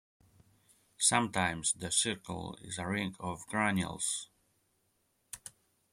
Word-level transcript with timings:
Sometimes 0.97 1.73
the 1.73 1.91
circle 1.91 2.57
is 2.63 2.79
a 2.79 2.87
ring 2.87 3.15
of 3.19 3.45
granules. 3.45 4.29